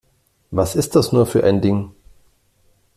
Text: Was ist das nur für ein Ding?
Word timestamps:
Was 0.49 0.73
ist 0.75 0.95
das 0.95 1.11
nur 1.11 1.27
für 1.27 1.43
ein 1.43 1.61
Ding? 1.61 1.91